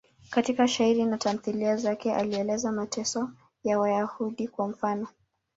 [0.29, 3.29] Katika mashairi na tamthiliya zake alieleza mateso
[3.63, 5.07] ya Wayahudi, kwa mfano.